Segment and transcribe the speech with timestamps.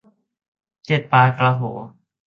[0.85, 1.71] เกล็ดปลากระโห้